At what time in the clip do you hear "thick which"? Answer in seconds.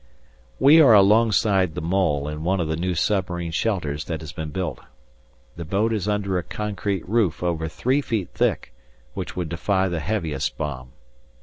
8.33-9.35